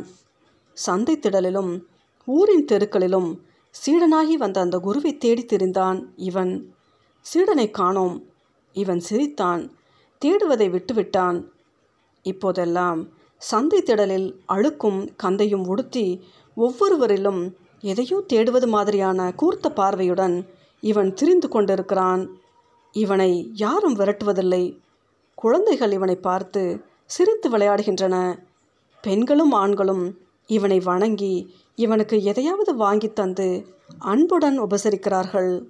சந்தை 0.73 1.15
திடலிலும் 1.17 1.83
ஊரின் 2.27 2.65
தெருக்களிலும் 2.71 3.29
சீடனாகி 3.75 4.33
வந்த 4.33 4.59
அந்த 4.59 4.77
குருவை 4.79 5.17
தேடி 5.17 5.45
திரிந்தான் 5.45 5.99
இவன். 6.15 6.53
சீடனை 7.25 7.71
காணோம். 7.71 8.17
இவன் 8.75 8.99
சிரித்தான். 8.99 9.63
தேடுவதை 10.21 10.67
விட்டுவிட்டான். 10.69 11.39
இப்போதெல்லாம் 12.25 12.99
சந்தை 13.41 13.79
திடலில் 13.81 14.29
அழுக்கும் 14.47 14.99
கந்தையும் 15.23 15.65
உடுத்தி 15.67 16.07
ஒவ்வொருவரிலும் 16.57 17.41
எதையோ 17.81 18.23
தேடுவது 18.33 18.67
மாதிரியான 18.67 19.33
கூர்த்த 19.35 19.69
பார்வையுடன் 19.69 20.49
இவன் 20.81 21.13
திரிந்து 21.13 21.47
கொண்டிருக்கிறான். 21.47 22.29
இவனை 22.91 23.51
யாரும் 23.53 23.95
விரட்டுவதில்லை. 23.95 24.79
குழந்தைகள் 25.35 25.91
இவனை 25.91 26.15
பார்த்து 26.15 26.81
சிரித்து 27.05 27.49
விளையாடுகின்றன. 27.49 28.39
பெண்களும் 29.01 29.51
ஆண்களும் 29.51 30.17
இவனை 30.47 30.79
வணங்கி 30.79 31.53
இவனுக்கு 31.75 32.23
எதையாவது 32.23 32.75
வாங்கி 32.75 33.13
தந்து 33.13 33.65
அன்புடன் 33.99 34.61
உபசரிக்கிறார்கள். 34.61 35.67